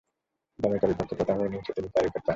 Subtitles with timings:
[0.59, 2.29] জ্যামাইকার বিপক্ষে প্রথম ইনিংসে তিনি চার উইকেট পান।